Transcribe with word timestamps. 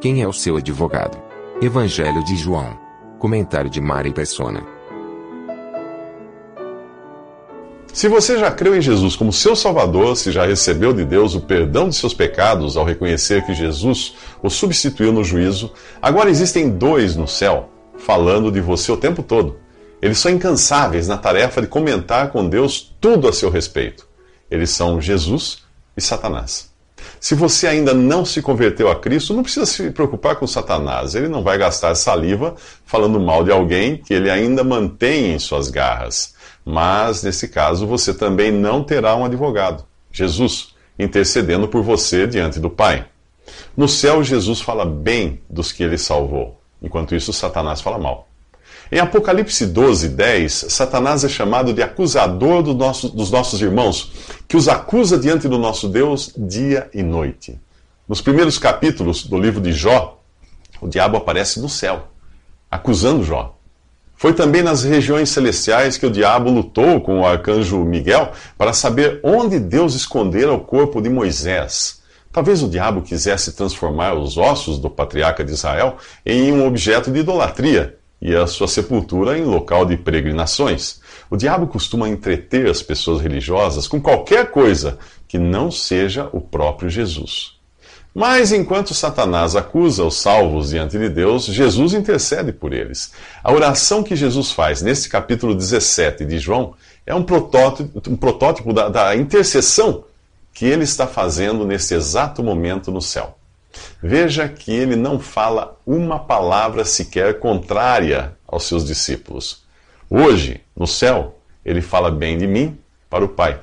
Quem 0.00 0.22
é 0.22 0.28
o 0.28 0.32
seu 0.32 0.56
advogado? 0.56 1.18
Evangelho 1.60 2.24
de 2.24 2.36
João. 2.36 2.78
Comentário 3.18 3.68
de 3.68 3.80
Mari 3.80 4.12
Persona. 4.12 4.62
Se 7.92 8.06
você 8.06 8.38
já 8.38 8.48
creu 8.48 8.76
em 8.76 8.80
Jesus 8.80 9.16
como 9.16 9.32
seu 9.32 9.56
Salvador, 9.56 10.16
se 10.16 10.30
já 10.30 10.46
recebeu 10.46 10.92
de 10.92 11.04
Deus 11.04 11.34
o 11.34 11.40
perdão 11.40 11.88
de 11.88 11.96
seus 11.96 12.14
pecados 12.14 12.76
ao 12.76 12.84
reconhecer 12.84 13.44
que 13.44 13.52
Jesus 13.52 14.14
o 14.40 14.48
substituiu 14.48 15.12
no 15.12 15.24
juízo, 15.24 15.72
agora 16.00 16.30
existem 16.30 16.70
dois 16.70 17.16
no 17.16 17.26
céu 17.26 17.68
falando 17.96 18.52
de 18.52 18.60
você 18.60 18.92
o 18.92 18.96
tempo 18.96 19.20
todo. 19.20 19.56
Eles 20.00 20.18
são 20.18 20.30
incansáveis 20.30 21.08
na 21.08 21.18
tarefa 21.18 21.60
de 21.60 21.66
comentar 21.66 22.30
com 22.30 22.48
Deus 22.48 22.94
tudo 23.00 23.26
a 23.26 23.32
seu 23.32 23.50
respeito. 23.50 24.06
Eles 24.48 24.70
são 24.70 25.00
Jesus 25.00 25.64
e 25.96 26.00
Satanás. 26.00 26.67
Se 27.20 27.34
você 27.34 27.66
ainda 27.66 27.92
não 27.92 28.24
se 28.24 28.40
converteu 28.40 28.90
a 28.90 28.96
Cristo, 28.96 29.34
não 29.34 29.42
precisa 29.42 29.66
se 29.66 29.90
preocupar 29.90 30.36
com 30.36 30.46
Satanás. 30.46 31.14
Ele 31.14 31.28
não 31.28 31.42
vai 31.42 31.58
gastar 31.58 31.94
saliva 31.94 32.54
falando 32.84 33.18
mal 33.18 33.42
de 33.42 33.50
alguém 33.50 33.96
que 33.96 34.14
ele 34.14 34.30
ainda 34.30 34.62
mantém 34.62 35.32
em 35.34 35.38
suas 35.38 35.68
garras. 35.68 36.34
Mas, 36.64 37.22
nesse 37.22 37.48
caso, 37.48 37.86
você 37.86 38.12
também 38.12 38.52
não 38.52 38.84
terá 38.84 39.16
um 39.16 39.24
advogado, 39.24 39.84
Jesus, 40.12 40.74
intercedendo 40.98 41.66
por 41.66 41.82
você 41.82 42.26
diante 42.26 42.60
do 42.60 42.68
Pai. 42.68 43.06
No 43.76 43.88
céu, 43.88 44.22
Jesus 44.22 44.60
fala 44.60 44.84
bem 44.84 45.40
dos 45.48 45.72
que 45.72 45.82
ele 45.82 45.96
salvou, 45.96 46.60
enquanto 46.82 47.14
isso, 47.14 47.32
Satanás 47.32 47.80
fala 47.80 47.98
mal. 47.98 48.27
Em 48.90 49.00
Apocalipse 49.00 49.66
12, 49.66 50.08
10, 50.08 50.52
Satanás 50.70 51.22
é 51.22 51.28
chamado 51.28 51.74
de 51.74 51.82
acusador 51.82 52.62
do 52.62 52.72
nosso, 52.72 53.10
dos 53.10 53.30
nossos 53.30 53.60
irmãos, 53.60 54.12
que 54.48 54.56
os 54.56 54.66
acusa 54.66 55.18
diante 55.18 55.46
do 55.46 55.58
nosso 55.58 55.90
Deus 55.90 56.32
dia 56.34 56.88
e 56.94 57.02
noite. 57.02 57.60
Nos 58.08 58.22
primeiros 58.22 58.56
capítulos 58.56 59.26
do 59.26 59.38
livro 59.38 59.60
de 59.60 59.72
Jó, 59.72 60.18
o 60.80 60.88
diabo 60.88 61.18
aparece 61.18 61.60
no 61.60 61.68
céu, 61.68 62.08
acusando 62.70 63.22
Jó. 63.22 63.54
Foi 64.16 64.32
também 64.32 64.62
nas 64.62 64.84
regiões 64.84 65.28
celestiais 65.28 65.98
que 65.98 66.06
o 66.06 66.10
diabo 66.10 66.50
lutou 66.50 66.98
com 67.02 67.20
o 67.20 67.26
arcanjo 67.26 67.84
Miguel 67.84 68.32
para 68.56 68.72
saber 68.72 69.20
onde 69.22 69.60
Deus 69.60 69.94
escondera 69.94 70.54
o 70.54 70.60
corpo 70.60 71.02
de 71.02 71.10
Moisés. 71.10 72.00
Talvez 72.32 72.62
o 72.62 72.68
diabo 72.70 73.02
quisesse 73.02 73.52
transformar 73.52 74.14
os 74.14 74.38
ossos 74.38 74.78
do 74.78 74.88
patriarca 74.88 75.44
de 75.44 75.52
Israel 75.52 75.98
em 76.24 76.50
um 76.52 76.66
objeto 76.66 77.10
de 77.10 77.20
idolatria 77.20 77.97
e 78.20 78.34
a 78.34 78.46
sua 78.46 78.66
sepultura 78.66 79.38
em 79.38 79.44
local 79.44 79.84
de 79.84 79.96
peregrinações. 79.96 81.00
O 81.30 81.36
diabo 81.36 81.66
costuma 81.66 82.08
entreter 82.08 82.68
as 82.68 82.82
pessoas 82.82 83.20
religiosas 83.20 83.86
com 83.86 84.00
qualquer 84.00 84.50
coisa 84.50 84.98
que 85.26 85.38
não 85.38 85.70
seja 85.70 86.28
o 86.32 86.40
próprio 86.40 86.88
Jesus. 86.88 87.58
Mas 88.14 88.50
enquanto 88.50 88.94
Satanás 88.94 89.54
acusa 89.54 90.02
os 90.02 90.16
salvos 90.16 90.70
diante 90.70 90.98
de 90.98 91.08
Deus, 91.08 91.44
Jesus 91.44 91.92
intercede 91.92 92.52
por 92.52 92.72
eles. 92.72 93.12
A 93.44 93.52
oração 93.52 94.02
que 94.02 94.16
Jesus 94.16 94.50
faz 94.50 94.82
neste 94.82 95.08
capítulo 95.08 95.54
17 95.54 96.24
de 96.24 96.38
João 96.38 96.74
é 97.06 97.14
um 97.14 97.22
protótipo, 97.22 98.02
um 98.10 98.16
protótipo 98.16 98.72
da, 98.72 98.88
da 98.88 99.14
intercessão 99.14 100.04
que 100.52 100.66
ele 100.66 100.82
está 100.82 101.06
fazendo 101.06 101.64
nesse 101.64 101.94
exato 101.94 102.42
momento 102.42 102.90
no 102.90 103.00
céu. 103.00 103.37
Veja 104.02 104.48
que 104.48 104.72
ele 104.72 104.96
não 104.96 105.18
fala 105.18 105.78
uma 105.86 106.18
palavra 106.18 106.84
sequer 106.84 107.38
contrária 107.38 108.36
aos 108.46 108.64
seus 108.64 108.84
discípulos. 108.84 109.64
Hoje, 110.08 110.60
no 110.76 110.86
céu, 110.86 111.38
ele 111.64 111.82
fala 111.82 112.10
bem 112.10 112.38
de 112.38 112.46
mim 112.46 112.78
para 113.10 113.24
o 113.24 113.28
Pai, 113.28 113.60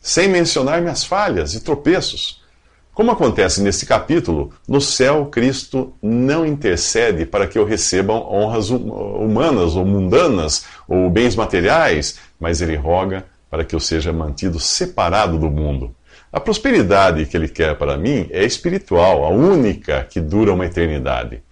sem 0.00 0.28
mencionar 0.28 0.80
minhas 0.80 1.04
falhas 1.04 1.54
e 1.54 1.60
tropeços. 1.60 2.44
Como 2.92 3.10
acontece 3.10 3.62
neste 3.62 3.84
capítulo, 3.84 4.52
no 4.66 4.80
céu 4.80 5.26
Cristo 5.26 5.94
não 6.02 6.46
intercede 6.46 7.26
para 7.26 7.46
que 7.46 7.58
eu 7.58 7.64
receba 7.64 8.14
honras 8.14 8.70
hum, 8.70 8.88
humanas 8.88 9.76
ou 9.76 9.84
mundanas 9.84 10.64
ou 10.88 11.10
bens 11.10 11.36
materiais, 11.36 12.18
mas 12.40 12.60
ele 12.60 12.74
roga 12.74 13.24
para 13.50 13.64
que 13.64 13.74
eu 13.74 13.80
seja 13.80 14.12
mantido 14.12 14.58
separado 14.58 15.38
do 15.38 15.50
mundo 15.50 15.94
a 16.36 16.40
prosperidade 16.40 17.24
que 17.24 17.34
ele 17.34 17.48
quer 17.48 17.78
para 17.78 17.96
mim 17.96 18.28
é 18.30 18.44
espiritual, 18.44 19.24
a 19.24 19.30
única 19.30 20.04
que 20.04 20.20
dura 20.20 20.52
uma 20.52 20.66
eternidade. 20.66 21.42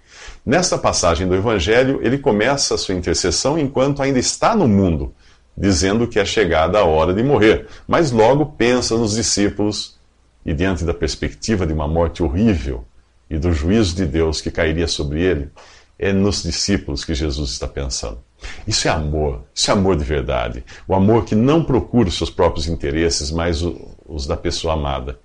Nesta 0.44 0.76
passagem 0.76 1.26
do 1.26 1.34
Evangelho, 1.34 2.00
ele 2.02 2.18
começa 2.18 2.74
a 2.74 2.76
sua 2.76 2.94
intercessão 2.94 3.58
enquanto 3.58 4.02
ainda 4.02 4.18
está 4.18 4.54
no 4.54 4.68
mundo, 4.68 5.14
dizendo 5.56 6.06
que 6.06 6.18
é 6.18 6.24
chegada 6.26 6.80
a 6.80 6.84
hora 6.84 7.14
de 7.14 7.22
morrer, 7.22 7.66
mas 7.88 8.10
logo 8.10 8.44
pensa 8.44 8.94
nos 8.94 9.14
discípulos 9.14 9.98
e, 10.44 10.52
diante 10.52 10.84
da 10.84 10.92
perspectiva 10.92 11.66
de 11.66 11.72
uma 11.72 11.88
morte 11.88 12.22
horrível 12.22 12.84
e 13.30 13.38
do 13.38 13.54
juízo 13.54 13.96
de 13.96 14.04
Deus 14.04 14.42
que 14.42 14.50
cairia 14.50 14.86
sobre 14.86 15.22
ele, 15.22 15.48
é 15.98 16.12
nos 16.12 16.42
discípulos 16.42 17.06
que 17.06 17.14
Jesus 17.14 17.52
está 17.52 17.66
pensando. 17.66 18.18
Isso 18.66 18.86
é 18.86 18.90
amor, 18.90 19.44
isso 19.54 19.70
é 19.70 19.72
amor 19.72 19.96
de 19.96 20.04
verdade. 20.04 20.62
O 20.86 20.94
amor 20.94 21.24
que 21.24 21.34
não 21.34 21.64
procura 21.64 22.10
os 22.10 22.18
seus 22.18 22.28
próprios 22.28 22.66
interesses, 22.66 23.30
mas 23.30 23.62
os 24.06 24.26
da 24.26 24.36
pessoa 24.36 24.74
amada. 24.74 25.18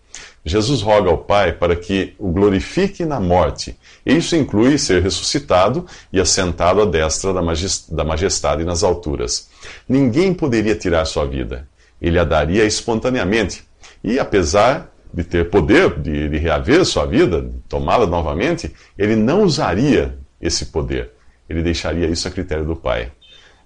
Jesus 0.43 0.81
roga 0.81 1.09
ao 1.09 1.17
Pai 1.17 1.53
para 1.53 1.75
que 1.75 2.13
o 2.17 2.31
glorifique 2.31 3.05
na 3.05 3.19
morte. 3.19 3.77
Isso 4.05 4.35
inclui 4.35 4.77
ser 4.77 5.01
ressuscitado 5.01 5.85
e 6.11 6.19
assentado 6.19 6.81
à 6.81 6.85
destra 6.85 7.33
da 7.33 8.03
majestade 8.03 8.63
nas 8.63 8.83
alturas. 8.83 9.49
Ninguém 9.87 10.33
poderia 10.33 10.75
tirar 10.75 11.05
sua 11.05 11.25
vida. 11.25 11.67
Ele 12.01 12.17
a 12.17 12.23
daria 12.23 12.65
espontaneamente. 12.65 13.63
E 14.03 14.17
apesar 14.17 14.91
de 15.13 15.23
ter 15.23 15.49
poder 15.49 15.99
de, 15.99 16.29
de 16.29 16.37
reaver 16.37 16.85
sua 16.85 17.05
vida, 17.05 17.49
tomá-la 17.67 18.05
novamente, 18.05 18.73
ele 18.97 19.15
não 19.15 19.43
usaria 19.43 20.17
esse 20.41 20.67
poder. 20.67 21.11
Ele 21.49 21.61
deixaria 21.61 22.07
isso 22.07 22.27
a 22.27 22.31
critério 22.31 22.63
do 22.63 22.75
Pai. 22.75 23.11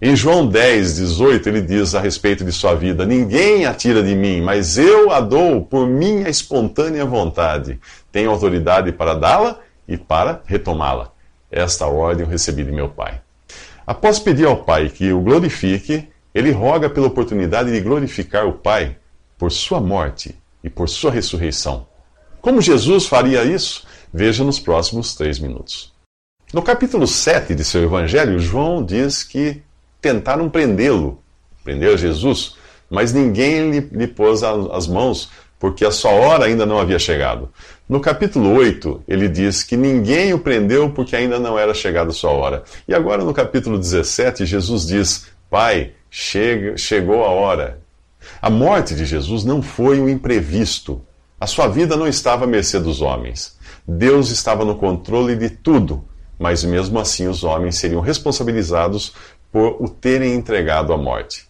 Em 0.05 0.17
João 0.17 0.45
10, 0.45 0.97
18, 0.97 1.47
ele 1.47 1.61
diz 1.61 1.95
a 1.95 2.01
respeito 2.01 2.43
de 2.43 2.51
sua 2.51 2.75
vida: 2.75 3.05
Ninguém 3.05 3.65
a 3.65 3.73
tira 3.73 4.03
de 4.03 4.13
mim, 4.13 4.41
mas 4.41 4.77
eu 4.77 5.09
a 5.11 5.21
dou 5.21 5.61
por 5.61 5.87
minha 5.87 6.27
espontânea 6.27 7.05
vontade. 7.05 7.79
Tenho 8.11 8.29
autoridade 8.29 8.91
para 8.91 9.13
dá-la 9.13 9.61
e 9.87 9.95
para 9.95 10.41
retomá-la. 10.45 11.13
Esta 11.49 11.87
ordem 11.87 12.25
eu 12.25 12.29
recebi 12.29 12.65
de 12.65 12.71
meu 12.73 12.89
Pai. 12.89 13.21
Após 13.87 14.19
pedir 14.19 14.45
ao 14.45 14.65
Pai 14.65 14.89
que 14.89 15.13
o 15.13 15.21
glorifique, 15.21 16.09
ele 16.35 16.51
roga 16.51 16.89
pela 16.89 17.07
oportunidade 17.07 17.71
de 17.71 17.79
glorificar 17.79 18.45
o 18.45 18.55
Pai 18.55 18.97
por 19.37 19.53
sua 19.53 19.79
morte 19.79 20.35
e 20.61 20.69
por 20.69 20.89
sua 20.89 21.11
ressurreição. 21.11 21.87
Como 22.41 22.61
Jesus 22.61 23.05
faria 23.05 23.45
isso? 23.45 23.87
Veja 24.13 24.43
nos 24.43 24.59
próximos 24.59 25.15
três 25.15 25.39
minutos. 25.39 25.93
No 26.51 26.61
capítulo 26.61 27.07
7 27.07 27.55
de 27.55 27.63
seu 27.63 27.83
evangelho, 27.83 28.37
João 28.37 28.83
diz 28.83 29.23
que 29.23 29.63
tentaram 30.03 30.49
prendê-lo, 30.49 31.23
prender 31.63 31.97
Jesus, 31.97 32.57
mas 32.89 33.13
ninguém 33.13 33.71
lhe, 33.71 33.79
lhe 33.79 34.05
pôs 34.05 34.43
as 34.43 34.85
mãos, 34.85 35.31
porque 35.57 35.85
a 35.85 35.91
sua 35.91 36.11
hora 36.11 36.45
ainda 36.45 36.65
não 36.65 36.77
havia 36.77 36.99
chegado. 36.99 37.49
No 37.87 38.01
capítulo 38.01 38.53
8, 38.53 39.03
ele 39.07 39.29
diz 39.29 39.63
que 39.63 39.77
ninguém 39.77 40.33
o 40.33 40.39
prendeu 40.39 40.89
porque 40.89 41.15
ainda 41.15 41.39
não 41.39 41.57
era 41.57 41.73
chegada 41.73 42.09
a 42.09 42.13
sua 42.13 42.31
hora. 42.31 42.63
E 42.85 42.93
agora 42.93 43.23
no 43.23 43.33
capítulo 43.33 43.79
17, 43.79 44.45
Jesus 44.45 44.85
diz: 44.85 45.27
Pai, 45.49 45.93
chega, 46.11 46.75
chegou 46.75 47.23
a 47.23 47.29
hora. 47.29 47.79
A 48.41 48.49
morte 48.49 48.93
de 48.93 49.05
Jesus 49.05 49.45
não 49.45 49.61
foi 49.61 50.01
um 50.01 50.09
imprevisto. 50.09 51.01
A 51.39 51.47
sua 51.47 51.67
vida 51.67 51.95
não 51.95 52.07
estava 52.07 52.43
à 52.43 52.47
mercê 52.47 52.77
dos 52.77 53.01
homens. 53.01 53.57
Deus 53.87 54.31
estava 54.31 54.65
no 54.65 54.75
controle 54.75 55.35
de 55.35 55.49
tudo 55.49 56.03
mas 56.43 56.63
mesmo 56.63 56.99
assim 56.99 57.27
os 57.27 57.43
homens 57.43 57.77
seriam 57.77 58.01
responsabilizados 58.01 59.13
por 59.53 59.77
o 59.79 59.87
terem 59.87 60.33
entregado 60.33 60.91
à 60.91 60.97
morte. 60.97 61.47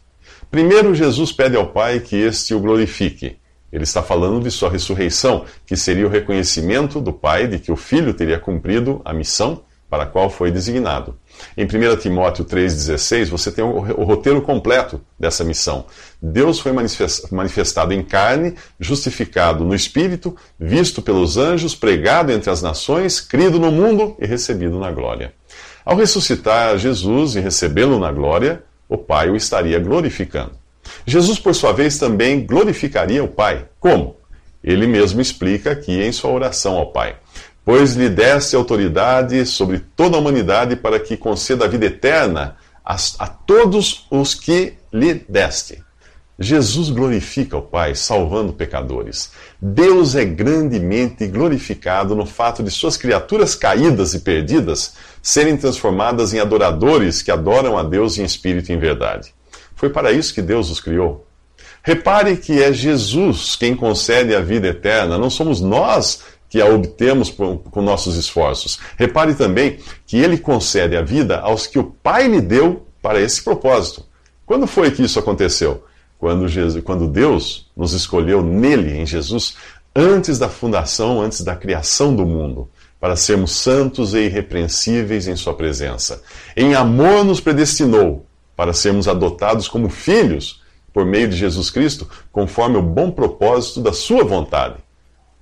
Primeiro, 0.52 0.94
Jesus 0.94 1.32
pede 1.32 1.56
ao 1.56 1.68
Pai 1.68 2.02
que 2.02 2.18
este 2.18 2.54
o 2.54 2.60
glorifique. 2.60 3.38
Ele 3.72 3.86
está 3.86 4.04
falando 4.04 4.44
de 4.44 4.52
sua 4.52 4.70
ressurreição, 4.70 5.46
que 5.66 5.76
seria 5.76 6.06
o 6.06 6.10
reconhecimento 6.10 7.00
do 7.00 7.12
Pai 7.12 7.48
de 7.48 7.58
que 7.58 7.72
o 7.72 7.76
Filho 7.76 8.14
teria 8.14 8.38
cumprido 8.38 9.02
a 9.04 9.14
missão 9.14 9.64
para 9.90 10.04
a 10.04 10.06
qual 10.06 10.30
foi 10.30 10.52
designado. 10.52 11.16
Em 11.56 11.66
1 11.66 11.98
Timóteo 11.98 12.44
3,16, 12.44 13.30
você 13.30 13.52
tem 13.52 13.64
o, 13.64 13.80
roteiro 14.04 14.42
completo 14.42 15.00
dessa 15.20 15.44
missão. 15.44 15.86
Deus 16.22 16.60
foi 16.60 16.72
manifestado 17.32 17.94
em 17.94 18.04
carne, 18.04 18.56
justificado 18.80 19.64
no 19.64 19.74
Espírito, 19.74 20.36
visto 20.60 21.02
pelos 21.02 21.38
anjos, 21.38 21.74
pregado 21.74 22.32
entre 22.32 22.50
as 22.50 22.62
nações, 22.62 23.22
crido 23.22 23.60
no 23.60 23.72
mundo 23.72 24.16
e 24.20 24.26
recebido 24.26 24.78
na 24.78 24.92
glória. 24.92 25.34
Ao 25.86 25.96
ressuscitar 25.96 26.78
Jesus 26.78 27.36
e 27.36 27.40
recebê-lo 27.40 28.00
na 28.00 28.12
glória, 28.12 28.64
o 28.88 28.98
Pai 28.98 29.30
o 29.30 29.36
estaria 29.36 29.80
glorificando. 29.80 30.52
Jesus, 31.06 31.40
por 31.40 31.56
sua 31.56 31.72
vez, 31.72 31.98
também 31.98 32.46
glorificaria 32.46 33.24
o 33.24 33.28
Pai. 33.28 33.66
Como? 33.80 34.18
Ele 34.64 34.88
mesmo 34.88 35.22
explica 35.22 35.72
aqui 35.72 36.02
em 36.02 36.12
sua 36.12 36.32
oração 36.32 36.78
ao 36.78 36.92
Pai 36.92 37.16
pois 37.66 37.96
lhe 37.96 38.10
deste 38.10 38.56
autoridade 38.56 39.46
sobre 39.46 39.80
toda 39.80 40.18
a 40.18 40.20
humanidade 40.20 40.76
para 40.76 41.00
que 41.00 41.16
conceda 41.16 41.66
a 41.66 41.68
vida 41.68 41.86
eterna 41.86 42.58
a, 42.84 42.96
a, 43.20 43.28
todos 43.28 44.06
os 44.12 44.36
que 44.36 44.74
lhe 44.92 45.14
deste. 45.14 45.82
Jesus 46.40 46.90
glorifica 46.90 47.58
o 47.58 47.62
Pai, 47.62 47.94
salvando 47.94 48.54
pecadores. 48.54 49.32
Deus 49.62 50.16
é 50.16 50.26
grandemente 50.26 51.28
glorificado 51.28 52.16
no 52.16 52.26
fato 52.26 52.64
de 52.64 52.72
suas 52.72 52.98
criaturas 52.98 53.54
caídas 53.54 54.16
e 54.16 54.20
perdidas 54.20 54.96
serem 55.22 55.56
transformadas 55.56 56.34
em 56.34 56.40
adoradores 56.40 57.22
que 57.22 57.32
adoram 57.32 57.78
a 57.78 57.84
Deus 57.84 58.18
em 58.18 58.24
espírito 58.24 58.72
e 58.72 58.76
em 58.76 58.80
verdade. 58.80 59.34
Foi 59.76 59.90
para 59.90 60.12
isso 60.12 60.34
que 60.34 60.42
Deus 60.42 60.72
os 60.72 60.80
criou. 60.80 61.28
Repare 61.84 62.38
que 62.38 62.64
é 62.64 62.74
Jesus 62.74 63.56
quem 63.56 63.76
concede 63.76 64.34
a 64.34 64.42
vida 64.42 64.68
eterna, 64.70 65.18
não 65.18 65.30
somos 65.30 65.62
nós 65.62 66.22
que 66.50 66.62
a 66.62 66.66
obtemos 66.66 67.30
com 67.30 67.82
nossos 67.82 68.16
esforços. 68.16 68.80
Repare 68.98 69.34
também 69.34 69.80
que 70.06 70.18
ele 70.18 70.38
concede 70.38 70.96
a 70.96 71.02
vida 71.02 71.40
aos 71.40 71.68
que 71.68 71.78
o 71.78 71.84
Pai 71.84 72.28
lhe 72.28 72.42
deu 72.42 72.86
para 73.02 73.20
esse 73.20 73.44
propósito. 73.44 74.06
Quando 74.46 74.66
foi 74.66 74.92
que 74.92 75.04
isso 75.04 75.20
aconteceu? 75.20 75.84
Quando, 76.24 76.48
Jesus, 76.48 76.82
quando 76.82 77.06
Deus 77.06 77.70
nos 77.76 77.92
escolheu 77.92 78.42
nele, 78.42 78.98
em 78.98 79.06
Jesus, 79.06 79.58
antes 79.94 80.40
da 80.40 80.48
fundação, 80.48 81.20
antes 81.20 81.42
da 81.42 81.54
criação 81.54 82.16
do 82.16 82.26
mundo, 82.26 82.70
para 82.98 83.18
sermos 83.18 83.52
santos 83.52 84.14
e 84.14 84.20
irrepreensíveis 84.20 85.28
em 85.28 85.36
Sua 85.36 85.54
presença. 85.54 86.24
Em 86.56 86.76
amor 86.76 87.26
nos 87.26 87.42
predestinou 87.42 88.26
para 88.56 88.72
sermos 88.72 89.10
adotados 89.10 89.68
como 89.68 89.90
filhos 89.90 90.62
por 90.94 91.06
meio 91.06 91.28
de 91.28 91.36
Jesus 91.36 91.70
Cristo, 91.70 92.08
conforme 92.32 92.78
o 92.78 92.82
bom 92.82 93.12
propósito 93.12 93.82
da 93.82 93.92
Sua 93.92 94.24
vontade 94.24 94.78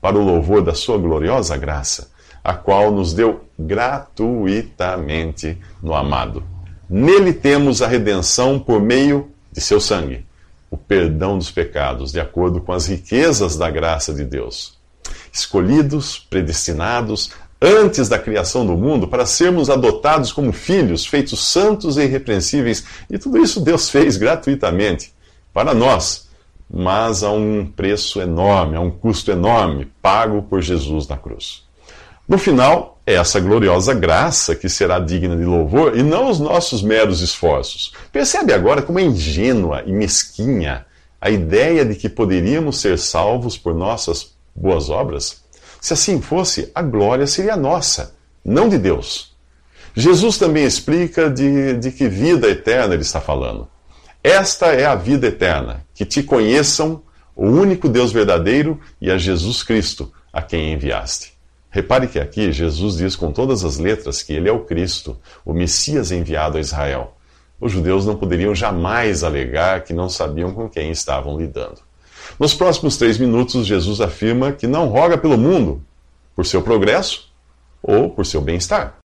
para 0.02 0.18
o 0.18 0.26
louvor 0.26 0.64
da 0.64 0.74
sua 0.74 0.98
gloriosa 0.98 1.56
graça, 1.58 2.10
a 2.44 2.56
qual 2.56 2.90
nos 2.90 3.14
deu 3.14 3.42
gratuitamente 3.60 5.60
no 5.80 5.94
amado. 5.94 6.44
Nele 6.90 7.34
temos 7.34 7.84
a 7.84 7.88
redenção 7.88 8.58
por 8.58 8.82
meio 8.82 9.30
de 9.52 9.62
seu 9.62 9.80
sangue, 9.80 10.26
o 10.72 10.78
perdão 10.78 11.38
dos 11.38 11.52
pecados, 11.52 12.12
de 12.12 12.20
acordo 12.20 12.60
com 12.62 12.72
as 12.72 12.88
riquezas 12.88 13.56
da 13.56 13.70
graça 13.70 14.14
de 14.14 14.24
Deus. 14.24 14.80
Escolhidos, 15.32 16.18
predestinados, 16.18 17.32
antes 17.62 18.10
da 18.10 18.18
criação 18.18 18.66
do 18.66 18.76
mundo, 18.76 19.08
para 19.08 19.28
sermos 19.28 19.70
adotados 19.70 20.32
como 20.32 20.52
filhos, 20.52 21.06
feitos 21.06 21.44
santos 21.44 21.98
e 21.98 22.04
irrepreensíveis, 22.04 22.84
e 23.10 23.20
tudo 23.20 23.38
isso 23.38 23.60
Deus 23.60 23.90
fez 23.90 24.18
gratuitamente 24.18 25.14
para 25.54 25.74
nós 25.74 26.32
mas 26.74 27.22
a 27.22 27.32
um 27.32 27.66
preço 27.66 28.22
enorme, 28.22 28.78
a 28.78 28.80
um 28.80 28.90
custo 28.90 29.30
enorme, 29.30 29.92
pago 30.02 30.44
por 30.44 30.62
Jesus 30.62 31.08
na 31.08 31.18
cruz. 31.18 31.64
No 32.28 32.38
final, 32.38 33.01
é 33.12 33.16
essa 33.16 33.40
gloriosa 33.40 33.94
graça 33.94 34.56
que 34.56 34.70
será 34.70 35.00
digna 35.00 35.36
de 35.36 35.44
louvor 35.44 35.98
e 35.98 36.02
não 36.04 36.30
os 36.30 36.40
nossos 36.40 36.82
meros 36.82 37.22
esforços. 37.22 37.94
Percebe 38.12 38.54
agora 38.54 38.82
como 38.82 39.00
é 39.00 39.04
ingênua 39.04 39.84
e 39.86 39.92
mesquinha 39.92 40.86
a 41.20 41.30
ideia 41.30 41.86
de 41.86 41.96
que 41.96 42.10
poderíamos 42.10 42.80
ser 42.80 42.98
salvos 42.98 43.58
por 43.58 43.76
nossas 43.76 44.34
boas 44.56 44.90
obras? 44.90 45.44
Se 45.80 45.94
assim 45.94 46.22
fosse, 46.22 46.72
a 46.74 46.82
glória 46.82 47.28
seria 47.28 47.56
nossa, 47.56 48.16
não 48.44 48.70
de 48.70 48.78
Deus. 48.78 49.36
Jesus 49.94 50.38
também 50.38 50.64
explica 50.64 51.30
de, 51.30 51.74
de 51.74 51.92
que 51.92 52.08
vida 52.08 52.48
eterna 52.48 52.94
ele 52.94 53.04
está 53.04 53.20
falando. 53.20 53.68
Esta 54.24 54.68
é 54.68 54.86
a 54.86 54.96
vida 54.96 55.28
eterna, 55.28 55.86
que 55.94 56.06
te 56.06 56.24
conheçam, 56.24 57.02
o 57.36 57.48
único 57.48 57.90
Deus 57.90 58.12
verdadeiro, 58.12 58.80
e 59.02 59.12
a 59.12 59.18
Jesus 59.18 59.64
Cristo, 59.64 60.12
a 60.32 60.42
quem 60.42 60.74
enviaste. 60.74 61.31
Repare 61.72 62.08
que 62.08 62.20
aqui 62.20 62.52
Jesus 62.52 62.98
diz 62.98 63.16
com 63.16 63.32
todas 63.32 63.64
as 63.64 63.78
letras 63.78 64.22
que 64.22 64.34
ele 64.34 64.50
é 64.50 64.52
o 64.52 64.66
Cristo, 64.66 65.18
o 65.46 65.54
Messias 65.54 66.12
enviado 66.12 66.58
a 66.58 66.60
Israel. 66.60 67.16
Os 67.62 67.72
judeus 67.72 68.06
não 68.06 68.18
poderiam 68.18 68.54
jamais 68.54 69.24
alegar 69.24 69.86
que 69.86 69.94
não 69.94 70.10
sabiam 70.10 70.54
com 70.54 70.68
quem 70.68 70.92
estavam 70.92 71.40
lidando. 71.40 71.80
Nos 72.38 72.54
próximos 72.54 72.98
três 72.98 73.18
minutos, 73.18 73.66
Jesus 73.66 74.02
afirma 74.02 74.52
que 74.52 74.68
não 74.68 74.88
roga 74.88 75.18
pelo 75.18 75.38
mundo, 75.38 75.82
por 76.36 76.46
seu 76.46 76.62
progresso 76.62 77.32
ou 77.82 78.10
por 78.10 78.26
seu 78.26 78.42
bem-estar. 78.42 78.98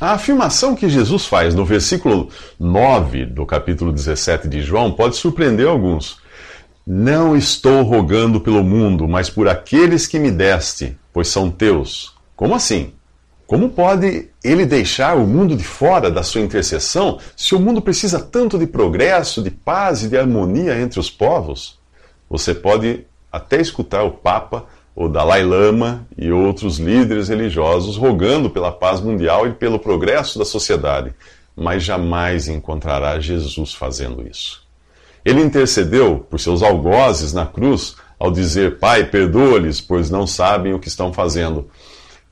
A 0.00 0.12
afirmação 0.12 0.74
que 0.74 0.88
Jesus 0.88 1.24
faz 1.24 1.54
no 1.54 1.64
versículo 1.64 2.28
9 2.58 3.26
do 3.26 3.46
capítulo 3.46 3.92
17 3.92 4.46
de 4.48 4.60
João 4.60 4.92
pode 4.92 5.16
surpreender 5.16 5.68
alguns. 5.68 6.18
Não 6.86 7.36
estou 7.36 7.82
rogando 7.82 8.40
pelo 8.40 8.62
mundo, 8.62 9.08
mas 9.08 9.30
por 9.30 9.48
aqueles 9.48 10.06
que 10.06 10.18
me 10.18 10.30
deste, 10.30 10.96
pois 11.12 11.28
são 11.28 11.50
teus. 11.50 12.14
Como 12.36 12.54
assim? 12.54 12.92
Como 13.46 13.70
pode 13.70 14.28
ele 14.42 14.66
deixar 14.66 15.16
o 15.16 15.26
mundo 15.26 15.56
de 15.56 15.64
fora 15.64 16.10
da 16.10 16.22
sua 16.22 16.40
intercessão 16.40 17.18
se 17.36 17.54
o 17.54 17.60
mundo 17.60 17.80
precisa 17.80 18.18
tanto 18.18 18.58
de 18.58 18.66
progresso, 18.66 19.42
de 19.42 19.50
paz 19.50 20.02
e 20.02 20.08
de 20.08 20.16
harmonia 20.16 20.78
entre 20.80 20.98
os 20.98 21.10
povos? 21.10 21.78
Você 22.28 22.54
pode 22.54 23.06
até 23.30 23.60
escutar 23.60 24.02
o 24.02 24.12
Papa 24.12 24.66
o 24.94 25.08
Dalai 25.08 25.42
Lama 25.42 26.06
e 26.16 26.30
outros 26.30 26.78
líderes 26.78 27.28
religiosos 27.28 27.96
rogando 27.96 28.48
pela 28.48 28.70
paz 28.70 29.00
mundial 29.00 29.46
e 29.46 29.52
pelo 29.52 29.78
progresso 29.78 30.38
da 30.38 30.44
sociedade, 30.44 31.12
mas 31.56 31.82
jamais 31.82 32.46
encontrará 32.46 33.18
Jesus 33.18 33.74
fazendo 33.74 34.26
isso. 34.26 34.63
Ele 35.24 35.40
intercedeu 35.40 36.26
por 36.28 36.38
seus 36.38 36.62
algozes 36.62 37.32
na 37.32 37.46
cruz 37.46 37.96
ao 38.18 38.30
dizer: 38.30 38.78
Pai, 38.78 39.04
perdoa-lhes, 39.04 39.80
pois 39.80 40.10
não 40.10 40.26
sabem 40.26 40.74
o 40.74 40.78
que 40.78 40.88
estão 40.88 41.12
fazendo. 41.12 41.68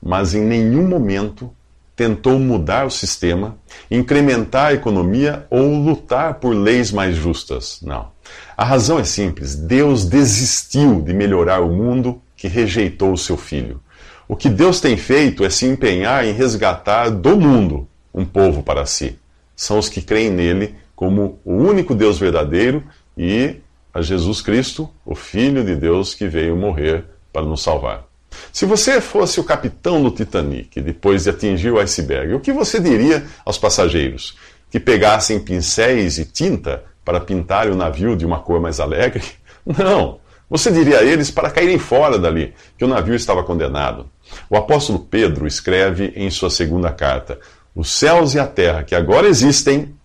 Mas 0.01 0.35
em 0.35 0.41
nenhum 0.41 0.87
momento 0.87 1.49
tentou 1.95 2.39
mudar 2.39 2.85
o 2.85 2.91
sistema, 2.91 3.57
incrementar 3.89 4.67
a 4.67 4.73
economia 4.73 5.45
ou 5.49 5.75
lutar 5.75 6.35
por 6.35 6.55
leis 6.55 6.91
mais 6.91 7.15
justas. 7.15 7.79
Não. 7.81 8.11
A 8.55 8.63
razão 8.63 8.99
é 8.99 9.03
simples: 9.03 9.55
Deus 9.55 10.05
desistiu 10.05 11.01
de 11.01 11.13
melhorar 11.13 11.61
o 11.61 11.73
mundo 11.73 12.21
que 12.35 12.47
rejeitou 12.47 13.13
o 13.13 13.17
seu 13.17 13.37
filho. 13.37 13.81
O 14.27 14.35
que 14.35 14.49
Deus 14.49 14.79
tem 14.79 14.97
feito 14.97 15.43
é 15.43 15.49
se 15.49 15.65
empenhar 15.65 16.25
em 16.25 16.33
resgatar 16.33 17.09
do 17.09 17.37
mundo 17.37 17.87
um 18.13 18.25
povo 18.25 18.63
para 18.63 18.85
si. 18.85 19.17
São 19.55 19.77
os 19.77 19.89
que 19.89 20.01
creem 20.01 20.31
nele 20.31 20.75
como 20.95 21.39
o 21.43 21.53
único 21.53 21.95
Deus 21.95 22.17
verdadeiro 22.17 22.83
e 23.17 23.57
a 23.93 24.01
Jesus 24.01 24.41
Cristo, 24.41 24.89
o 25.05 25.15
Filho 25.15 25.63
de 25.63 25.75
Deus 25.75 26.15
que 26.15 26.27
veio 26.27 26.55
morrer 26.55 27.05
para 27.31 27.45
nos 27.45 27.61
salvar. 27.61 28.05
Se 28.51 28.65
você 28.65 28.99
fosse 28.99 29.39
o 29.39 29.43
capitão 29.43 30.01
do 30.01 30.09
Titanic 30.09 30.81
depois 30.81 31.23
de 31.23 31.29
atingir 31.29 31.71
o 31.71 31.79
iceberg, 31.79 32.33
o 32.33 32.39
que 32.39 32.51
você 32.51 32.79
diria 32.79 33.25
aos 33.45 33.57
passageiros? 33.57 34.35
Que 34.69 34.79
pegassem 34.79 35.39
pincéis 35.39 36.17
e 36.17 36.25
tinta 36.25 36.83
para 37.05 37.19
pintar 37.19 37.69
o 37.69 37.75
navio 37.75 38.15
de 38.15 38.25
uma 38.25 38.39
cor 38.39 38.59
mais 38.59 38.79
alegre? 38.79 39.23
Não! 39.65 40.21
Você 40.49 40.71
diria 40.71 40.99
a 40.99 41.03
eles 41.03 41.31
para 41.31 41.49
caírem 41.49 41.79
fora 41.79 42.19
dali, 42.19 42.53
que 42.77 42.85
o 42.85 42.87
navio 42.87 43.15
estava 43.15 43.43
condenado. 43.43 44.09
O 44.49 44.57
apóstolo 44.57 44.99
Pedro 44.99 45.47
escreve 45.47 46.13
em 46.15 46.29
sua 46.29 46.49
segunda 46.49 46.91
carta: 46.91 47.39
Os 47.75 47.91
céus 47.91 48.35
e 48.35 48.39
a 48.39 48.45
terra 48.45 48.83
que 48.83 48.93
agora 48.93 49.27
existem 49.27 49.95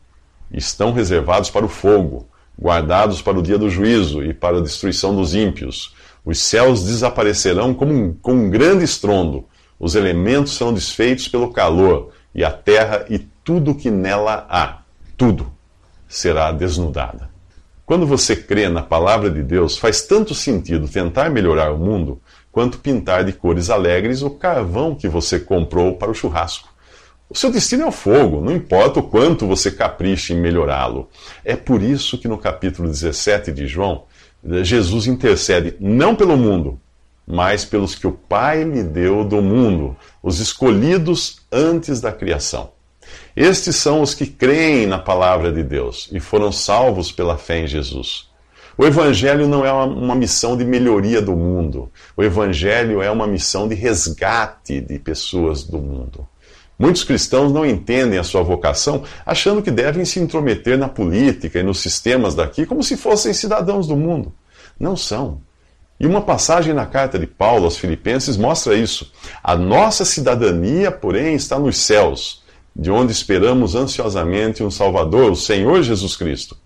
estão 0.52 0.92
reservados 0.92 1.50
para 1.50 1.64
o 1.64 1.68
fogo, 1.68 2.28
guardados 2.60 3.22
para 3.22 3.38
o 3.38 3.42
dia 3.42 3.58
do 3.58 3.70
juízo 3.70 4.22
e 4.22 4.34
para 4.34 4.58
a 4.58 4.62
destruição 4.62 5.14
dos 5.14 5.34
ímpios. 5.34 5.94
Os 6.24 6.38
céus 6.38 6.84
desaparecerão 6.84 7.72
como 7.72 7.92
um, 7.92 8.12
com 8.12 8.32
um 8.32 8.50
grande 8.50 8.84
estrondo, 8.84 9.44
os 9.78 9.94
elementos 9.94 10.56
serão 10.56 10.74
desfeitos 10.74 11.28
pelo 11.28 11.52
calor, 11.52 12.10
e 12.34 12.44
a 12.44 12.50
terra 12.50 13.06
e 13.08 13.18
tudo 13.18 13.74
que 13.74 13.90
nela 13.90 14.46
há, 14.50 14.80
tudo, 15.16 15.50
será 16.08 16.52
desnudada. 16.52 17.30
Quando 17.86 18.06
você 18.06 18.36
crê 18.36 18.68
na 18.68 18.82
palavra 18.82 19.30
de 19.30 19.42
Deus, 19.42 19.78
faz 19.78 20.02
tanto 20.02 20.34
sentido 20.34 20.86
tentar 20.88 21.30
melhorar 21.30 21.72
o 21.72 21.78
mundo 21.78 22.20
quanto 22.52 22.78
pintar 22.78 23.24
de 23.24 23.32
cores 23.32 23.70
alegres 23.70 24.20
o 24.20 24.28
carvão 24.28 24.94
que 24.94 25.08
você 25.08 25.40
comprou 25.40 25.94
para 25.94 26.10
o 26.10 26.14
churrasco. 26.14 26.68
O 27.30 27.36
seu 27.36 27.50
destino 27.50 27.82
é 27.82 27.86
o 27.86 27.92
fogo, 27.92 28.40
não 28.40 28.52
importa 28.52 29.00
o 29.00 29.02
quanto 29.02 29.46
você 29.46 29.70
capriche 29.70 30.32
em 30.32 30.40
melhorá-lo. 30.40 31.10
É 31.44 31.54
por 31.54 31.82
isso 31.82 32.16
que 32.16 32.26
no 32.26 32.38
capítulo 32.38 32.88
17 32.88 33.52
de 33.52 33.66
João, 33.66 34.04
Jesus 34.62 35.06
intercede 35.06 35.76
não 35.78 36.16
pelo 36.16 36.38
mundo, 36.38 36.80
mas 37.26 37.66
pelos 37.66 37.94
que 37.94 38.06
o 38.06 38.12
Pai 38.12 38.64
lhe 38.64 38.82
deu 38.82 39.24
do 39.24 39.42
mundo, 39.42 39.94
os 40.22 40.40
escolhidos 40.40 41.40
antes 41.52 42.00
da 42.00 42.10
criação. 42.10 42.70
Estes 43.36 43.76
são 43.76 44.00
os 44.00 44.14
que 44.14 44.26
creem 44.26 44.86
na 44.86 44.98
palavra 44.98 45.52
de 45.52 45.62
Deus 45.62 46.08
e 46.10 46.20
foram 46.20 46.50
salvos 46.50 47.12
pela 47.12 47.36
fé 47.36 47.60
em 47.60 47.66
Jesus. 47.66 48.26
O 48.76 48.86
Evangelho 48.86 49.46
não 49.46 49.66
é 49.66 49.72
uma, 49.72 50.14
missão 50.14 50.56
de 50.56 50.64
melhoria 50.64 51.20
do 51.20 51.36
mundo. 51.36 51.90
O 52.16 52.22
Evangelho 52.22 53.02
é 53.02 53.10
uma 53.10 53.26
missão 53.26 53.68
de 53.68 53.74
resgate 53.74 54.80
de 54.80 54.98
pessoas 54.98 55.64
do 55.64 55.78
mundo. 55.78 56.26
Muitos 56.78 57.02
cristãos 57.02 57.52
não 57.52 57.66
entendem 57.66 58.18
a 58.18 58.22
sua 58.22 58.42
vocação, 58.42 59.02
achando 59.26 59.60
que 59.60 59.70
devem 59.70 60.04
se 60.04 60.20
intrometer 60.20 60.78
na 60.78 60.88
política 60.88 61.58
e 61.58 61.62
nos 61.62 61.80
sistemas 61.80 62.36
daqui 62.36 62.64
como 62.64 62.84
se 62.84 62.96
fossem 62.96 63.32
cidadãos 63.32 63.88
do 63.88 63.96
mundo. 63.96 64.32
Não 64.78 64.96
são. 64.96 65.40
E 65.98 66.06
uma 66.06 66.20
passagem 66.20 66.72
na 66.72 66.86
carta 66.86 67.18
de 67.18 67.26
Paulo 67.26 67.64
aos 67.64 67.76
Filipenses 67.76 68.36
mostra 68.36 68.76
isso. 68.76 69.12
A 69.42 69.56
nossa 69.56 70.04
cidadania, 70.04 70.92
porém, 70.92 71.34
está 71.34 71.58
nos 71.58 71.78
céus, 71.78 72.44
de 72.74 72.92
onde 72.92 73.10
esperamos 73.10 73.74
ansiosamente 73.74 74.62
um 74.62 74.70
Salvador, 74.70 75.32
o 75.32 75.36
Senhor 75.36 75.82
Jesus 75.82 76.14
Cristo. 76.14 76.56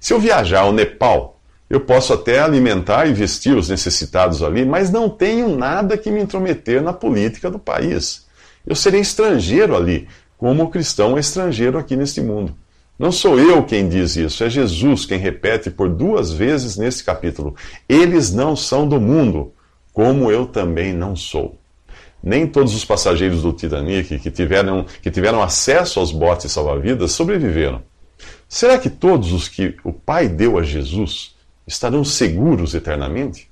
Se 0.00 0.12
eu 0.12 0.18
viajar 0.18 0.62
ao 0.62 0.72
Nepal, 0.72 1.40
eu 1.70 1.78
posso 1.78 2.12
até 2.12 2.40
alimentar 2.40 3.06
e 3.06 3.12
vestir 3.12 3.56
os 3.56 3.68
necessitados 3.68 4.42
ali, 4.42 4.64
mas 4.64 4.90
não 4.90 5.08
tenho 5.08 5.56
nada 5.56 5.96
que 5.96 6.10
me 6.10 6.20
intrometer 6.20 6.82
na 6.82 6.92
política 6.92 7.48
do 7.48 7.60
país. 7.60 8.26
Eu 8.66 8.74
serei 8.74 9.00
estrangeiro 9.00 9.76
ali, 9.76 10.08
como 10.38 10.64
o 10.64 10.68
cristão 10.68 11.16
é 11.16 11.20
estrangeiro 11.20 11.78
aqui 11.78 11.96
neste 11.96 12.20
mundo. 12.20 12.56
Não 12.98 13.10
sou 13.10 13.38
eu 13.38 13.64
quem 13.64 13.88
diz 13.88 14.16
isso, 14.16 14.44
é 14.44 14.50
Jesus 14.50 15.04
quem 15.04 15.18
repete 15.18 15.70
por 15.70 15.88
duas 15.88 16.32
vezes 16.32 16.76
nesse 16.76 17.02
capítulo: 17.02 17.56
Eles 17.88 18.32
não 18.32 18.54
são 18.54 18.86
do 18.86 19.00
mundo, 19.00 19.52
como 19.92 20.30
eu 20.30 20.46
também 20.46 20.92
não 20.92 21.16
sou. 21.16 21.58
Nem 22.22 22.46
todos 22.46 22.74
os 22.74 22.84
passageiros 22.84 23.42
do 23.42 23.52
Titanic 23.52 24.18
que 24.18 24.30
tiveram, 24.30 24.86
que 25.02 25.10
tiveram 25.10 25.42
acesso 25.42 25.98
aos 25.98 26.12
botes 26.12 26.52
salva-vidas 26.52 27.12
sobreviveram. 27.12 27.82
Será 28.48 28.78
que 28.78 28.90
todos 28.90 29.32
os 29.32 29.48
que 29.48 29.76
o 29.82 29.92
Pai 29.92 30.28
deu 30.28 30.58
a 30.58 30.62
Jesus 30.62 31.34
estarão 31.66 32.04
seguros 32.04 32.74
eternamente? 32.74 33.48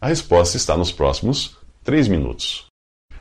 A 0.00 0.08
resposta 0.08 0.56
está 0.56 0.76
nos 0.76 0.92
próximos 0.92 1.58
três 1.84 2.08
minutos. 2.08 2.66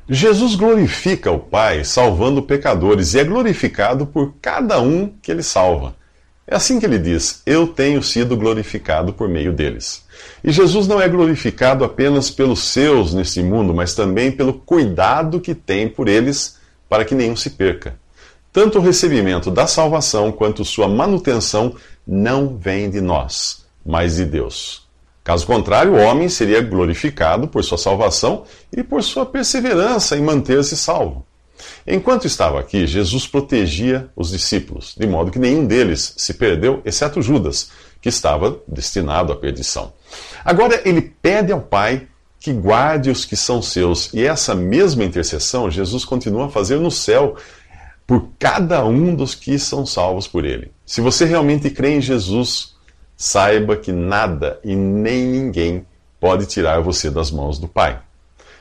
Jesus 0.08 0.54
glorifica 0.54 1.32
o 1.32 1.40
Pai 1.40 1.84
salvando 1.84 2.44
pecadores 2.44 3.14
e 3.14 3.20
é 3.20 3.24
glorificado 3.24 4.06
por 4.06 4.36
cada 4.40 4.80
um 4.80 5.08
que 5.20 5.32
ele 5.32 5.42
salva. 5.42 5.96
É 6.48 6.56
assim 6.56 6.80
que 6.80 6.86
ele 6.86 7.00
diz: 7.00 7.42
Eu 7.44 7.66
tenho 7.66 8.04
sido 8.04 8.38
glorificado 8.38 9.14
por 9.14 9.28
meio 9.28 9.52
deles. 9.52 10.06
E 10.44 10.52
Jesus 10.52 10.88
não 10.88 11.02
é 11.02 11.10
glorificado 11.10 11.84
apenas 11.84 12.30
pelos 12.30 12.60
seus 12.60 13.16
neste 13.16 13.42
mundo, 13.42 13.74
mas 13.74 13.96
também 13.96 14.32
pelo 14.32 14.54
cuidado 14.54 15.40
que 15.40 15.56
tem 15.56 15.90
por 15.90 16.08
eles 16.08 16.60
para 16.88 17.04
que 17.04 17.16
nenhum 17.16 17.36
se 17.36 17.50
perca. 17.50 17.98
Tanto 18.54 18.78
o 18.78 18.82
recebimento 18.82 19.50
da 19.50 19.66
salvação 19.66 20.32
quanto 20.32 20.64
sua 20.64 20.88
manutenção 20.88 21.76
não 22.06 22.56
vem 22.56 22.92
de 22.92 23.02
nós, 23.02 23.66
mas 23.84 24.18
de 24.18 24.26
Deus. 24.26 24.85
Caso 25.26 25.48
contrário, 25.48 25.94
o 25.94 26.00
homem 26.00 26.30
seria 26.30 26.62
glorificado 26.62 27.48
por 27.48 27.64
sua 27.64 27.80
salvação 27.80 28.44
e 28.72 28.84
por 28.84 29.02
sua 29.02 29.26
perseverança 29.26 30.16
em 30.16 30.22
manter-se 30.22 30.78
salvo. 30.78 31.26
Enquanto 31.88 32.28
estava 32.28 32.60
aqui, 32.60 32.86
Jesus 32.86 33.26
protegia 33.26 34.08
os 34.16 34.30
discípulos, 34.30 34.94
de 34.96 35.08
modo 35.08 35.32
que 35.32 35.40
nenhum 35.40 35.66
deles 35.66 36.14
se 36.16 36.36
perdeu, 36.36 36.80
exceto 36.86 37.24
Judas, 37.24 37.72
que 38.00 38.08
estava 38.08 38.60
destinado 38.68 39.34
à 39.34 39.36
perdição. 39.36 39.94
Agora 40.44 40.80
ele 40.86 41.02
pede 41.02 41.52
ao 41.52 41.62
Pai 41.62 42.08
que 42.40 42.54
guarde 42.54 43.10
os 43.10 43.26
que 43.26 43.36
são 43.36 43.64
seus, 43.64 44.14
e 44.14 44.24
essa 44.24 44.54
mesma 44.54 45.04
intercessão 45.04 45.72
Jesus 45.72 46.06
continua 46.06 46.46
a 46.46 46.50
fazer 46.50 46.80
no 46.80 46.92
céu 46.92 47.36
por 48.06 48.30
cada 48.38 48.86
um 48.86 49.16
dos 49.16 49.34
que 49.34 49.58
são 49.58 49.88
salvos 49.88 50.28
por 50.28 50.46
ele. 50.46 50.72
Se 50.86 51.02
você 51.02 51.26
realmente 51.26 51.72
crê 51.72 51.96
em 51.96 52.02
Jesus, 52.02 52.75
saiba 53.18 53.76
que 53.76 53.92
nada 53.92 54.60
e 54.64 54.76
nem 54.76 55.26
ninguém 55.26 55.86
pode 56.20 56.46
tirar 56.46 56.80
você 56.82 57.10
das 57.10 57.32
mãos 57.32 57.60
do 57.60 57.68
Pai. 57.68 58.00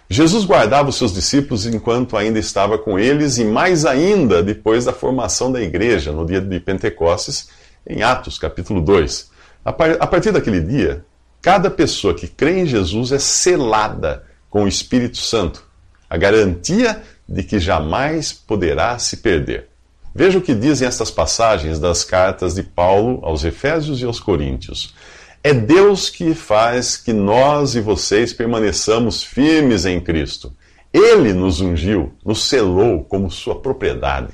Jesus 0.08 0.44
guardava 0.44 0.90
os 0.90 0.96
seus 0.96 1.12
discípulos 1.12 1.66
enquanto 1.66 2.16
ainda 2.16 2.38
estava 2.38 2.76
com 2.76 2.98
eles 2.98 3.38
e 3.38 3.44
mais 3.44 3.86
ainda 3.86 4.42
depois 4.42 4.84
da 4.84 4.92
formação 4.92 5.50
da 5.50 5.60
igreja, 5.60 6.12
no 6.12 6.26
dia 6.26 6.40
de 6.40 6.60
Pentecostes, 6.60 7.48
em 7.86 8.02
Atos, 8.02 8.38
capítulo 8.38 8.80
2. 8.80 9.30
A 9.64 9.72
partir 10.06 10.30
daquele 10.30 10.60
dia, 10.60 11.04
cada 11.40 11.70
pessoa 11.70 12.14
que 12.14 12.28
crê 12.28 12.60
em 12.60 12.66
Jesus 12.66 13.12
é 13.12 13.18
selada 13.18 14.24
com 14.50 14.64
o 14.64 14.68
Espírito 14.68 15.16
Santo, 15.16 15.64
a 16.08 16.18
garantia 16.18 17.02
de 17.26 17.42
que 17.42 17.58
jamais 17.58 18.32
poderá 18.32 18.98
se 18.98 19.16
perder. 19.16 19.68
Veja 20.14 20.38
o 20.38 20.42
que 20.42 20.54
dizem 20.54 20.86
estas 20.86 21.10
passagens 21.10 21.80
das 21.80 22.04
cartas 22.04 22.54
de 22.54 22.62
Paulo 22.62 23.18
aos 23.24 23.44
Efésios 23.44 24.00
e 24.00 24.04
aos 24.04 24.20
Coríntios. 24.20 24.94
É 25.42 25.52
Deus 25.52 26.08
que 26.08 26.34
faz 26.34 26.96
que 26.96 27.12
nós 27.12 27.74
e 27.74 27.80
vocês 27.80 28.32
permaneçamos 28.32 29.24
firmes 29.24 29.84
em 29.84 30.00
Cristo. 30.00 30.52
Ele 30.92 31.32
nos 31.32 31.60
ungiu, 31.60 32.12
nos 32.24 32.44
selou 32.44 33.02
como 33.02 33.28
sua 33.28 33.60
propriedade 33.60 34.32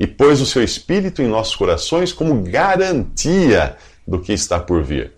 e 0.00 0.06
pôs 0.06 0.40
o 0.40 0.46
seu 0.46 0.64
Espírito 0.64 1.20
em 1.20 1.28
nossos 1.28 1.54
corações 1.54 2.10
como 2.10 2.42
garantia 2.42 3.76
do 4.06 4.18
que 4.18 4.32
está 4.32 4.58
por 4.58 4.82
vir. 4.82 5.12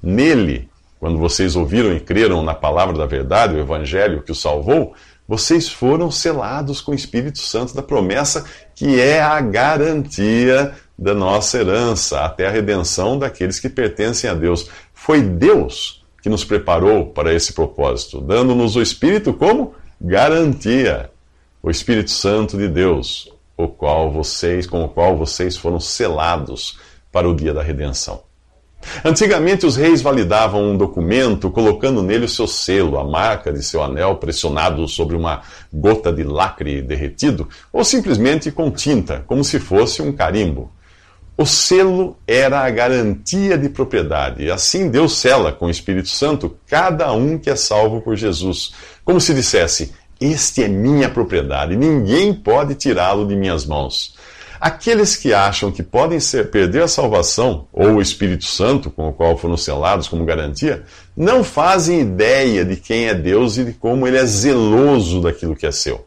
Nele, 0.00 0.68
quando 1.00 1.18
vocês 1.18 1.56
ouviram 1.56 1.92
e 1.92 1.98
creram 1.98 2.42
na 2.42 2.54
palavra 2.54 2.96
da 2.96 3.06
verdade, 3.06 3.56
o 3.56 3.60
Evangelho 3.60 4.22
que 4.22 4.30
o 4.30 4.34
salvou, 4.36 4.94
vocês 5.28 5.68
foram 5.68 6.10
selados 6.10 6.80
com 6.80 6.92
o 6.92 6.94
Espírito 6.94 7.38
Santo 7.38 7.74
da 7.74 7.82
promessa, 7.82 8.44
que 8.74 9.00
é 9.00 9.20
a 9.20 9.40
garantia 9.40 10.74
da 10.96 11.14
nossa 11.14 11.58
herança, 11.58 12.20
até 12.20 12.46
a 12.46 12.50
redenção 12.50 13.18
daqueles 13.18 13.58
que 13.58 13.68
pertencem 13.68 14.30
a 14.30 14.34
Deus. 14.34 14.70
Foi 14.94 15.20
Deus 15.20 16.04
que 16.22 16.28
nos 16.28 16.44
preparou 16.44 17.06
para 17.06 17.34
esse 17.34 17.52
propósito, 17.52 18.20
dando-nos 18.20 18.76
o 18.76 18.82
Espírito 18.82 19.32
como 19.32 19.74
garantia. 20.00 21.10
O 21.62 21.70
Espírito 21.70 22.12
Santo 22.12 22.56
de 22.56 22.68
Deus, 22.68 23.32
o 23.56 23.66
qual 23.66 24.12
vocês, 24.12 24.66
com 24.66 24.84
o 24.84 24.88
qual 24.88 25.16
vocês 25.16 25.56
foram 25.56 25.80
selados 25.80 26.78
para 27.10 27.28
o 27.28 27.34
dia 27.34 27.52
da 27.52 27.62
redenção. 27.62 28.22
Antigamente, 29.04 29.66
os 29.66 29.76
reis 29.76 30.02
validavam 30.02 30.62
um 30.62 30.76
documento 30.76 31.50
colocando 31.50 32.02
nele 32.02 32.24
o 32.24 32.28
seu 32.28 32.46
selo, 32.46 32.98
a 32.98 33.04
marca 33.04 33.52
de 33.52 33.62
seu 33.62 33.82
anel 33.82 34.16
pressionado 34.16 34.86
sobre 34.88 35.16
uma 35.16 35.42
gota 35.72 36.12
de 36.12 36.22
lacre 36.22 36.82
derretido, 36.82 37.48
ou 37.72 37.84
simplesmente 37.84 38.50
com 38.50 38.70
tinta, 38.70 39.24
como 39.26 39.44
se 39.44 39.58
fosse 39.58 40.02
um 40.02 40.12
carimbo. 40.12 40.70
O 41.38 41.44
selo 41.44 42.16
era 42.26 42.60
a 42.60 42.70
garantia 42.70 43.58
de 43.58 43.68
propriedade, 43.68 44.50
assim 44.50 44.88
Deus 44.88 45.18
sela 45.18 45.52
com 45.52 45.66
o 45.66 45.70
Espírito 45.70 46.08
Santo 46.08 46.56
cada 46.66 47.12
um 47.12 47.36
que 47.36 47.50
é 47.50 47.56
salvo 47.56 48.00
por 48.00 48.16
Jesus, 48.16 48.72
como 49.04 49.20
se 49.20 49.34
dissesse: 49.34 49.92
Este 50.18 50.64
é 50.64 50.68
minha 50.68 51.10
propriedade, 51.10 51.76
ninguém 51.76 52.32
pode 52.32 52.74
tirá-lo 52.74 53.26
de 53.26 53.36
minhas 53.36 53.66
mãos. 53.66 54.14
Aqueles 54.60 55.16
que 55.16 55.34
acham 55.34 55.70
que 55.70 55.82
podem 55.82 56.18
ser, 56.18 56.50
perder 56.50 56.82
a 56.82 56.88
salvação, 56.88 57.66
ou 57.72 57.94
o 57.94 58.02
Espírito 58.02 58.44
Santo, 58.44 58.90
com 58.90 59.08
o 59.08 59.12
qual 59.12 59.36
foram 59.36 59.56
selados 59.56 60.08
como 60.08 60.24
garantia, 60.24 60.84
não 61.16 61.44
fazem 61.44 62.00
ideia 62.00 62.64
de 62.64 62.76
quem 62.76 63.08
é 63.08 63.14
Deus 63.14 63.58
e 63.58 63.64
de 63.64 63.72
como 63.72 64.06
ele 64.06 64.16
é 64.16 64.24
zeloso 64.24 65.20
daquilo 65.20 65.56
que 65.56 65.66
é 65.66 65.72
seu. 65.72 66.06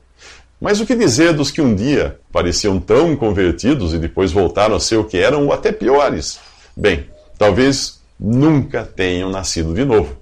Mas 0.59 0.81
o 0.81 0.85
que 0.85 0.95
dizer 0.95 1.33
dos 1.33 1.51
que 1.51 1.61
um 1.61 1.73
dia 1.73 2.19
pareciam 2.31 2.79
tão 2.79 3.15
convertidos 3.15 3.93
e 3.93 3.97
depois 3.97 4.31
voltaram 4.31 4.75
a 4.75 4.79
ser 4.79 4.97
o 4.97 5.05
que 5.05 5.17
eram, 5.17 5.45
ou 5.45 5.53
até 5.53 5.71
piores? 5.71 6.39
Bem, 6.75 7.05
talvez 7.37 8.01
nunca 8.19 8.83
tenham 8.83 9.29
nascido 9.29 9.73
de 9.73 9.85
novo. 9.85 10.17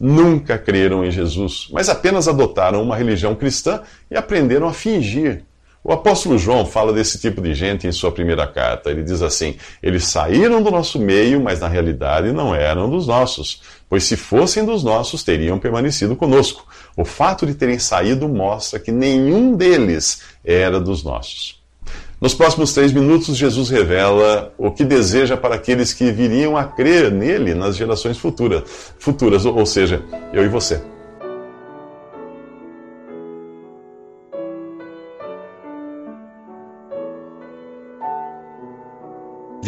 Nunca 0.00 0.58
creram 0.58 1.04
em 1.04 1.10
Jesus, 1.10 1.68
mas 1.70 1.88
apenas 1.88 2.26
adotaram 2.26 2.82
uma 2.82 2.96
religião 2.96 3.34
cristã 3.34 3.82
e 4.10 4.16
aprenderam 4.16 4.66
a 4.66 4.72
fingir 4.72 5.44
o 5.84 5.92
apóstolo 5.92 6.38
João 6.38 6.64
fala 6.64 6.92
desse 6.92 7.18
tipo 7.18 7.40
de 7.40 7.54
gente 7.54 7.88
em 7.88 7.92
sua 7.92 8.12
primeira 8.12 8.46
carta. 8.46 8.90
Ele 8.90 9.02
diz 9.02 9.20
assim: 9.20 9.56
Eles 9.82 10.04
saíram 10.04 10.62
do 10.62 10.70
nosso 10.70 10.98
meio, 10.98 11.40
mas 11.40 11.58
na 11.58 11.66
realidade 11.66 12.30
não 12.30 12.54
eram 12.54 12.88
dos 12.88 13.08
nossos, 13.08 13.62
pois 13.88 14.04
se 14.04 14.16
fossem 14.16 14.64
dos 14.64 14.84
nossos, 14.84 15.24
teriam 15.24 15.58
permanecido 15.58 16.14
conosco. 16.14 16.64
O 16.96 17.04
fato 17.04 17.44
de 17.44 17.54
terem 17.54 17.80
saído 17.80 18.28
mostra 18.28 18.78
que 18.78 18.92
nenhum 18.92 19.56
deles 19.56 20.22
era 20.44 20.80
dos 20.80 21.02
nossos. 21.02 21.60
Nos 22.20 22.34
próximos 22.34 22.72
três 22.72 22.92
minutos, 22.92 23.36
Jesus 23.36 23.68
revela 23.68 24.54
o 24.56 24.70
que 24.70 24.84
deseja 24.84 25.36
para 25.36 25.56
aqueles 25.56 25.92
que 25.92 26.12
viriam 26.12 26.56
a 26.56 26.62
crer 26.62 27.10
nele 27.10 27.52
nas 27.52 27.76
gerações 27.76 28.16
futuras, 28.16 28.62
futuras 29.00 29.44
ou 29.44 29.66
seja, 29.66 30.00
eu 30.32 30.44
e 30.44 30.48
você. 30.48 30.91